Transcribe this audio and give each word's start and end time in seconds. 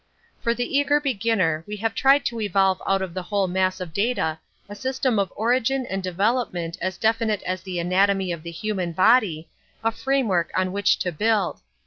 For 0.41 0.55
the 0.55 0.79
eager 0.79 0.99
beginner 0.99 1.63
we 1.67 1.75
have 1.75 1.93
tried 1.93 2.25
to 2.25 2.41
evolve 2.41 2.81
out 2.87 3.03
of 3.03 3.13
the 3.13 3.21
whole 3.21 3.45
mass 3.45 3.79
of 3.79 3.93
data 3.93 4.39
a 4.67 4.73
system 4.73 5.19
of 5.19 5.31
origin 5.35 5.85
and 5.85 6.01
development 6.01 6.75
as 6.81 6.97
definite 6.97 7.43
as 7.43 7.61
the 7.61 7.77
anatomy 7.77 8.31
of 8.31 8.41
the 8.41 8.49
human 8.49 8.93
body, 8.93 9.47
a 9.83 9.91
framework 9.91 10.49
on 10.55 10.71
which 10.71 10.97
to 10.97 11.11
build. 11.11 11.61